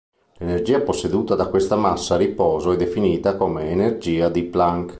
[0.39, 4.89] L'energia posseduta da questa massa a riposo è definita come energia di Planck.